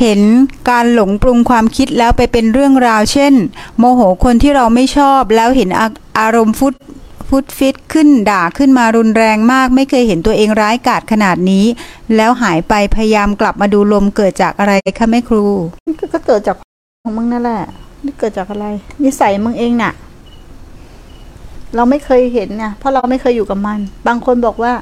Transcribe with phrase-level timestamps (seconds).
[0.00, 0.20] เห็น
[0.70, 3.34] การหลงปรุงความคิดแล้วไปเป็นเรื่องราว เช่น
[3.78, 5.86] โมโหคนที่เราไม่ชอบแล้วเห็นอา
[6.20, 6.74] อารมณ์ฟุด
[7.28, 11.64] ฟุดฟิตขึ้นด่าขึ้นมารุนแรงมาก ไม่เคยเห็นตัวเองร้ายกาจขนาดนี้
[12.16, 15.46] แล้วหายไปพยายามกลับมาดูลมเกิดจากอะไรคะแม่ครู
[16.12, 16.56] ก็เกิดจาก
[17.02, 17.62] ของมึงนั่นแหละ
[18.04, 18.66] นี่เกิดจากอะไร
[19.02, 19.92] นิสัยมึงเองน่ะ
[21.74, 24.72] เราไม่เคยเห็นเนี่ยเพราะเราไม่เคยอยู่กับมัน บางคนบอกว่า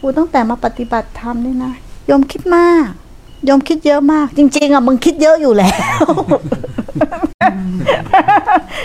[0.00, 1.72] กูตั้งแต่มาปฏิบัติธรรมนี่นะ
[2.10, 2.88] ยมคิดมาก
[3.48, 5.72] ยมคิดเยอะมาก จริง ๆอะมึงคิดเยอะอยู่แล้
[6.02, 6.04] ว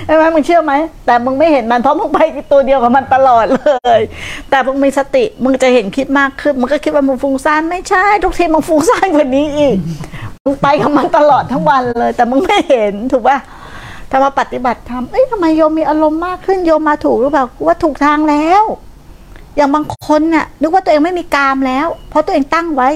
[0.05, 0.73] ใช่ไหมมึงเชื่อไหม
[1.05, 2.19] แต่มึงไม่เห็นมันเพราะมึงไป
[2.51, 4.01] ตัวเดียวกับมันตลอดเลย
[4.49, 9.75] แต่มึงมีสติมึงจะเห็นคิดมากขึ้นมึงก็คิดว่ามึงฟุ้งซ่านไม่ใช่ ทุกทีมึงฟุ้งซ่านกว่านี้อีก
[10.45, 13.37] มึงไปกับมันตลอดทั้งวันเลย แต่มึงไม่เห็นถูกป่ะ
[14.11, 18.63] ถ้ามาปฏิบัติธรรมเอ้ยทำไมโยมมีอารมณ์มากขึ้นโยมมาถูกหรือเปล่าว่าถูกทางแล้ว
[19.55, 22.89] อย่างบางคนน่ะ นึกว่าตัวเองไม่มีกามแล้ว เพราะตัวเองตั้งไว้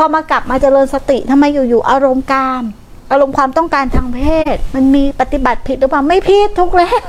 [0.00, 2.62] พอมากลับมาเจริญสติทำไมอยู่ๆอารมณ์กาม
[3.10, 4.20] อารมณ์ความต้องการทางเพ
[4.54, 7.00] ศ มันมีปฏิบัติผิดหรือเปล่าไม่ผิดถูกแล้ว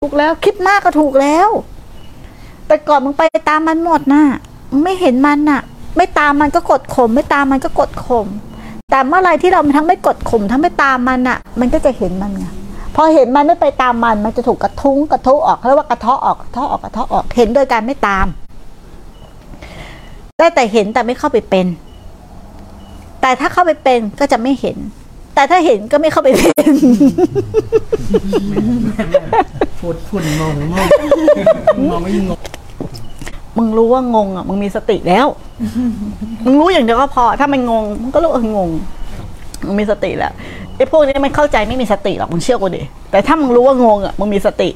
[0.00, 1.48] ถูกแล้วคิดมากก็ถูกแล้ว
[2.66, 4.24] แต่ก่อนมึงไปตามมันหมดน่ะ
[4.70, 5.60] มึงไม่เห็นมันน่ะ
[5.96, 8.26] ไม่ตามมันก็กดข่มไม่ตามมันก็กดข่ม
[8.90, 12.44] แต่เมื่อไรที่เราทั้งไม่กดข่มทั้งไม่ตามมันน่ะ มันก็จะเห็นมันไง
[12.96, 18.26] พอเห็นมันไม่ไปตามมัน มันจะถูกกระทุ้งกระทุ้ออกเรียกว่ากระเทาะออกกระเทาะออกกระเทาะออกเห็นโดยการไม่ตาม
[20.38, 21.66] ได้แต่เห็นแต่ไม่เข้าไปเป็น
[23.20, 24.76] แต่ถ้าเข้าไปเป็นก็จะไม่เห็น
[25.34, 26.72] แต่ถ้าเห็นก็ไม่เข้าไปเป็น
[29.78, 30.74] พูดฝุ่นงงงง
[31.90, 32.40] งงไม่งง
[33.58, 35.26] มึงรู้ว่างงอะมึงมีสติแล้ว
[36.44, 38.70] มึงรู้อย่างเดียวก็พอ ถ้ามันงงมึงก็รู้เอองง
[39.66, 40.32] มึงมีสติแล้ว
[40.76, 44.68] ไอ้พวกนี้มันเข้าใจไม่มีสติหรอกมึงเชื่อกูดิแต่ถ้ามึงรู้ว่างงอะมึงมีสติ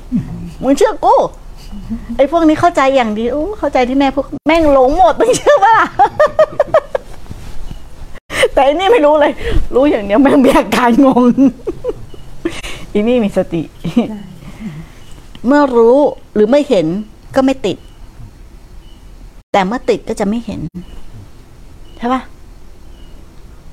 [0.63, 1.15] มึงเชื่อกู
[2.17, 5.87] ไอ้พวกนี้เข้าใจอย่างดีอู้เข้าใจที่แม่พูดแม่งหลงหมดมึงเชื่อปะล่ะ
[8.53, 9.33] แต่อันนี้ไม่รู้เลย
[9.75, 11.25] รู้อย่างเดียวแม่งมีอาการงง
[12.93, 13.63] อีนี่มีสติ
[15.47, 15.97] เมื่อรู้
[16.35, 16.87] หรือไม่เห็น
[17.37, 17.77] ก็ไม่ติด
[19.53, 20.61] แต่เมื่อติดก็จะไม่เห็น
[21.97, 22.23] ใช่ปะ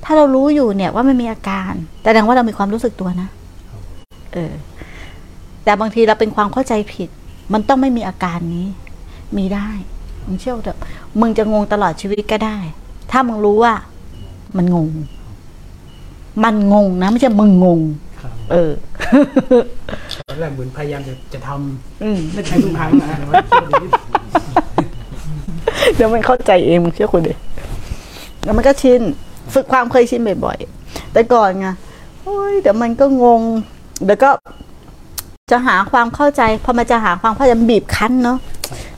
[0.04, 1.72] ถ้าเรารู้อยู่เนี่ยว่ามันมีอาการ
[2.04, 3.28] แสดงว่าเรามีความรู้สึกตัวนะ
[4.32, 4.52] เออ
[5.64, 7.08] แต่บางทีเราเป็นความเข้าใจผิด
[7.52, 8.66] มันต้องไม่มีอาการนี้
[9.36, 9.68] มีได้
[10.26, 10.78] มึงเชื่อเถอะ
[11.20, 12.58] มึงจะงงตลอดชีวิตก็ได้
[13.10, 13.74] ถ้ามึงรู้ว่า
[14.56, 14.88] มันงง
[16.44, 17.80] มันงงนะไม่ใช่มึงงง
[18.20, 18.70] ครับเออ
[20.28, 21.50] ตอนแรกเหมือนพยายามจะจะท
[22.02, 23.88] อืมำไม่ใช่ทุกครั้งนะแต่ว่าช่วงนี้
[25.96, 27.32] เดี๋ยวมันเข้าใจเองมึงเชื่อคุณดิ
[28.44, 29.00] แล้วมันก็ชิน
[29.54, 31.66] ฝึกความเคยชินบ่อยๆแต่ก่อนไง
[32.22, 33.42] โอ้ยเดี๋ยวมันก็งง
[34.04, 34.30] เดี๋ยวก็
[35.52, 38.38] จะหาความเข้าใจพอมันจะหาความเข้าใจบีบคั้นเนาะ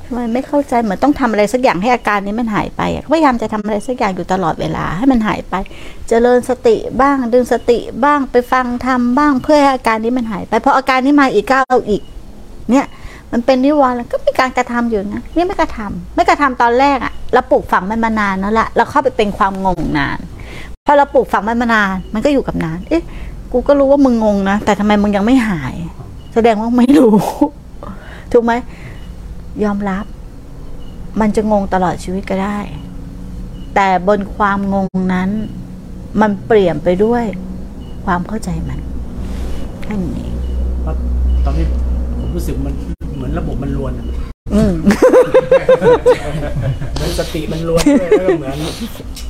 [0.05, 5.55] ทำไมไม่เข้าใจเหมือนต้องทำอะไรสักอย่างให้อาการนี้มันหายไปพยายามจะทำอะไรสักอย่างอยู่ตลอดเวลาให้มันหายไป
[6.09, 12.03] เจริญสติบ้างดึงสติบ้างไปฟังทำบ้างเพื่อให้อาการนี้มันหายไปพออาการนี้มาอีกก้าวอีก
[12.71, 12.87] เนี่ย
[13.33, 20.19] มันเป็นนิวรณ์ก็มีการกระทำอยู่นะนี่ไม่กระทำไม่กระทำตอนแรกอะเราปลูกฝังมันมานานแล้วละเราเข้าไปเป็นความงงนาน
[20.87, 23.03] พอเราปลูกฝังมันมานาน มันก็อยู่กับนาน เอ๊ะ
[23.53, 25.75] กูก็รู้ว่ามึงงงนะแต่ทำไมมึงยังไม่หาย
[26.39, 27.15] แสดงว่าไม่รู้
[28.33, 28.53] ถูกไหม
[29.65, 30.05] ยอมรับ
[31.21, 32.59] มันจะงงตลอดชีวิตก็ได้
[33.75, 35.31] แต่บนความงงนั้น
[36.21, 37.25] มันเปลี่ยนไปด้วย
[38.05, 38.79] ความเข้าใจมัน
[39.83, 40.37] แค่นี้เอง
[40.83, 40.95] เพราะ
[41.45, 41.67] ตอนนี้
[42.19, 42.75] ผมรู้สึกมัน
[43.17, 44.07] เหมือนระบบมันรวนอะ
[44.55, 44.73] อืม
[46.95, 48.59] เหมือนสติมันรวนด้วยแล้วก็เหมือน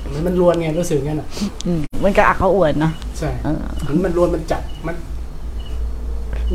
[0.06, 1.28] เหมือนมันรวนไงรู้สึกงั้นอะ
[1.66, 4.94] อืมมันก็อักเขาอวดเนาะใช่เออเหมือนมันรวนมันจัดมัน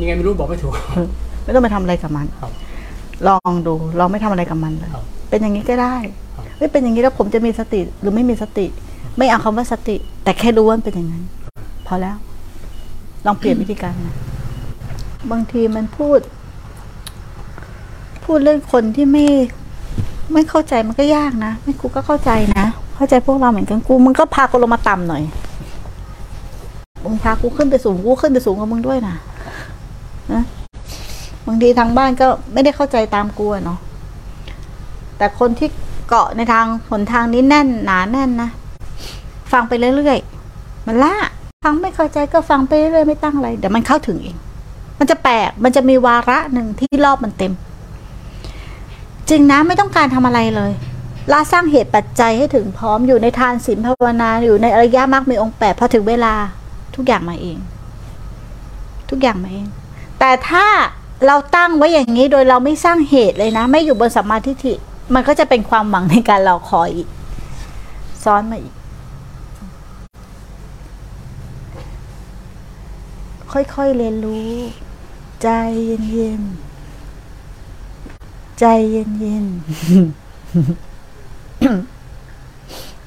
[0.00, 0.74] ยังไงไม่รู้บอกไม่ถูก
[1.44, 2.52] ไม่ต้องไปทำอะไรกับมันครับ
[3.28, 5.96] ลองดูลองไม่ทำอะไรกับมันเลยครับเป็นอย่างนี้ก็ได้
[6.36, 8.66] ครับเฮ้ยเป็นอย่างนี้แล้วผมจะมีสติหรือไม่มีสติ
[9.18, 11.24] ไม่เอาคำว่าสติ แต่แค่รู้ว่ามันเป็นอย่างนั้น
[11.86, 12.16] พอแล้ว
[13.26, 14.16] ลองเปลี่ยนวิธีการนะ
[15.30, 16.18] บางทีมันพูด
[18.24, 19.26] พูดเรื่องคนที่ไม่
[20.32, 22.66] ไม่เข้าใจมันก็ยากนะไม่กูก็เข้าใจนะ
[22.96, 25.22] เข้าใจพวกเราเหมือนกันกูมึงก็พากูลงมาต่ำหน่อย
[27.04, 29.16] มึงพากูขึ้นไปสูงกูขึ้นไปสูงกับมึงด้วยนะ
[30.32, 30.42] นะ
[31.46, 33.78] บางทีทางบ้านก็ไม่ได้เข้าใจตามกูอะเนาะ
[35.16, 35.68] แต่คนที่
[36.08, 38.50] เกาะในทางหนทางนี้แน่นหนาแน่นนะ
[39.52, 41.14] ฟังไปเรื่อยๆมันละ
[41.64, 44.36] ฟังไม่เข้าใจก็ฟังไปเรื่อยๆไม่ตั้งอะไรเดี๋ยวมันเข้าถึงเอง
[44.98, 47.52] มันจะแปลกมันจะมีวาระหนึ่งที่รอบมันเต็ม
[49.28, 50.72] จริงนะไม่ต้องการทำอะไรเลย
[51.32, 56.34] ละสร้างเหตุปัจจัยให้ถึงพร้อมอยู่ในทานศีลภาวนาอยู่ในอริยมรรคมีองค์แปดพอถึงเวลา
[56.94, 57.58] ทุกอย่างมาเอง
[59.10, 59.66] ทุกอย่างมาเอง
[60.24, 60.66] แต่ถ้า
[61.26, 64.74] เราตั้งไว้อย่างนี้โดยเราไม่สร้างเหตุเลยนะ ไม่อยู่บนสัมมาทิฏฐิ
[65.14, 67.08] มันก็จะเป็นความหวังในการรอคอยอีก
[68.24, 68.74] ซ้อนมาอีก
[73.52, 74.52] ค่อยๆเรียนรู้
[75.42, 75.48] ใจ
[76.10, 80.91] เย็นๆ ใจเย็นๆ